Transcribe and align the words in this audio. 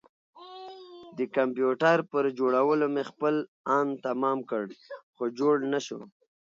د 1.17 1.19
کمپيوټر 1.35 1.97
پر 2.11 2.23
جوړولو 2.39 2.85
مې 2.93 3.03
خپل 3.11 3.35
ان 3.77 3.87
تمام 4.05 4.39
کړ 4.49 4.63
خو 5.15 5.23
جوړ 5.39 5.55
نه 5.73 5.79
شو. 5.85 5.99